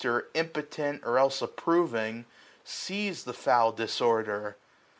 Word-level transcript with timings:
Or 0.03 0.29
impotent, 0.33 1.03
or 1.05 1.19
else 1.19 1.43
approving, 1.43 2.25
sees 2.63 3.23
The 3.23 3.35
foul 3.35 3.71
disorder. 3.71 4.57